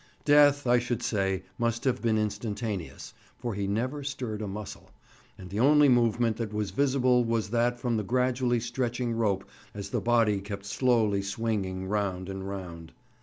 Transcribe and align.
Death, 0.25 0.65
I 0.65 0.79
should 0.79 1.03
say, 1.03 1.43
must 1.59 1.83
have 1.83 2.01
been 2.01 2.17
instantaneous, 2.17 3.13
for 3.37 3.53
he 3.53 3.67
never 3.67 4.03
stirred 4.03 4.41
a 4.41 4.47
muscle, 4.47 4.89
and 5.37 5.51
the 5.51 5.59
only 5.59 5.89
movement 5.89 6.37
that 6.37 6.51
was 6.51 6.71
visible 6.71 7.23
was 7.23 7.51
that 7.51 7.79
from 7.79 7.97
the 7.97 8.03
gradually 8.03 8.59
stretching 8.59 9.13
rope 9.13 9.47
as 9.75 9.91
the 9.91 10.01
body 10.01 10.41
kept 10.41 10.65
slowly 10.65 11.21
swinging 11.21 11.85
round 11.85 12.29
and 12.29 12.49
round. 12.49 12.93